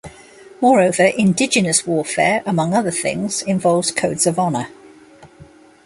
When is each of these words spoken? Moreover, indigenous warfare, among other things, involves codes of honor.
Moreover, 0.61 1.03
indigenous 1.15 1.85
warfare, 1.85 2.41
among 2.47 2.73
other 2.73 2.89
things, 2.89 3.43
involves 3.43 3.91
codes 3.91 4.25
of 4.25 4.39
honor. 4.39 4.67